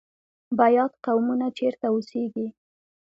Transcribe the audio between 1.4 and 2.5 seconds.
چیرته اوسیږي؟